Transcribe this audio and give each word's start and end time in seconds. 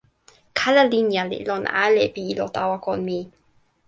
kala 0.57 0.81
linja 0.91 1.23
li 1.31 1.37
lon 1.47 1.63
ale 1.83 2.03
pi 2.13 2.21
ilo 2.31 2.45
tawa 2.55 2.75
kon 2.85 2.99
mi. 3.07 3.19